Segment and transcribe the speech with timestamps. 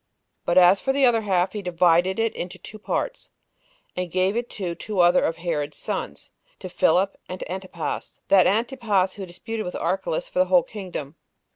[0.45, 3.29] But as for the other half, he divided it into two parts,
[3.95, 8.47] and gave it to two other of Herod's sons, to Philip and to Antipas, that
[8.47, 11.17] Antipas who disputed with Archelaus for the whole kingdom.